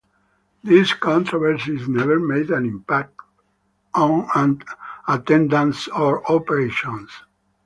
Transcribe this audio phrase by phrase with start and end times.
[0.63, 3.13] These controversies never made an impact
[3.93, 4.59] on
[5.07, 7.11] attendance or operations.